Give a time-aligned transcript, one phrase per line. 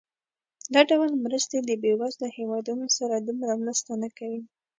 [0.73, 4.41] دا ډول مرستې د بېوزله هېوادونو سره دومره مرسته نه کوي.